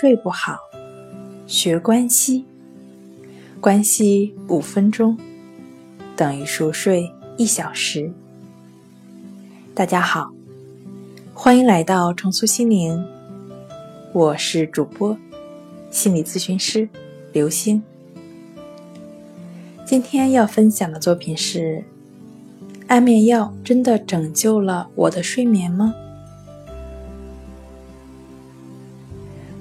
[0.00, 0.56] 睡不好，
[1.48, 2.44] 学关西，
[3.60, 5.18] 关西五分钟
[6.14, 8.12] 等于熟睡一小时。
[9.74, 10.30] 大家好，
[11.34, 13.04] 欢迎来到重塑心灵，
[14.12, 15.18] 我是主播
[15.90, 16.88] 心理咨询师
[17.32, 17.82] 刘星。
[19.84, 21.82] 今天要分享的作品是：
[22.86, 25.92] 安眠药真的拯救了我的睡眠吗？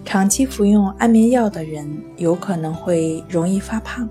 [0.08, 4.08] 长期服用安眠药的人有可能会容易发胖。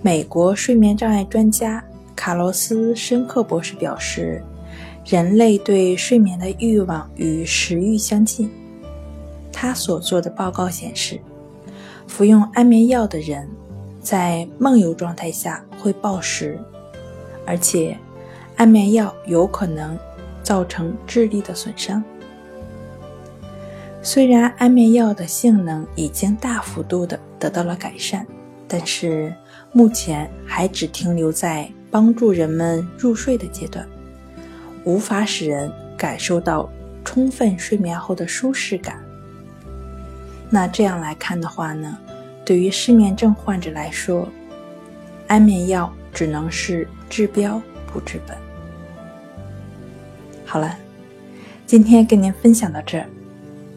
[0.00, 1.84] 美国睡眠障碍专家
[2.16, 4.42] 卡洛斯·申克博士表示，
[5.04, 8.50] 人类对睡眠的欲望与食欲相近。
[9.52, 11.20] 他所做的报告显示，
[12.06, 13.46] 服用安眠药的人
[14.00, 16.58] 在梦游状态下会暴食，
[17.44, 17.94] 而且
[18.56, 19.94] 安眠药有可能
[20.42, 22.02] 造成智力的损伤。
[24.02, 28.26] 虽然安眠药的性能已经大幅度的得到了改善，
[28.66, 29.32] 但是
[29.72, 33.86] 目前还只停留在帮助人们入睡的阶段，
[34.84, 36.70] 无法使人感受到
[37.04, 38.98] 充分睡眠后的舒适感。
[40.48, 41.98] 那这样来看的话呢，
[42.44, 44.26] 对于失眠症患者来说，
[45.28, 47.60] 安眠药只能是治标
[47.92, 48.34] 不治本。
[50.46, 50.74] 好了，
[51.66, 53.06] 今天跟您分享到这儿。